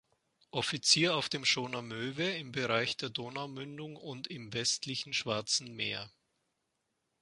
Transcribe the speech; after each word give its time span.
Offizier 0.49 1.15
auf 1.15 1.29
dem 1.29 1.45
Schoner 1.45 1.83
"Möwe" 1.83 2.23
im 2.31 2.51
Bereich 2.51 2.97
der 2.97 3.09
Donaumündung 3.11 3.95
und 3.97 4.25
im 4.25 4.51
westlichen 4.51 5.13
Schwarzen 5.13 5.75
Meer. 5.75 6.09